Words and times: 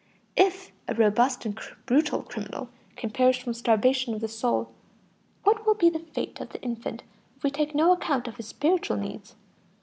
If 0.35 0.71
a 0.87 0.95
robust 0.95 1.45
and 1.45 1.59
brutal 1.85 2.23
criminal 2.23 2.69
can 2.95 3.11
perish 3.11 3.43
from 3.43 3.53
starvation 3.53 4.15
of 4.15 4.21
the 4.21 4.27
soul, 4.27 4.71
what 5.43 5.67
will 5.67 5.75
be 5.75 5.91
the 5.91 5.99
fate 5.99 6.41
of 6.41 6.49
the 6.49 6.61
infant 6.63 7.03
if 7.37 7.43
we 7.43 7.51
take 7.51 7.75
no 7.75 7.91
account 7.93 8.27
of 8.27 8.37
his 8.37 8.47
spiritual 8.47 8.97
needs? 8.97 9.35